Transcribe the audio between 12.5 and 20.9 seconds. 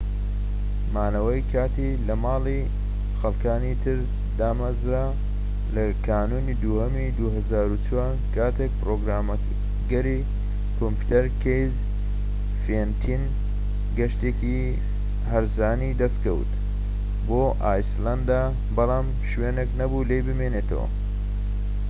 فێنتن گەشتێکی هەرزانی دەستکەوت بۆ ئایسلەندە بەڵام شوێنێك نەبوو لێی بمێنێتەوە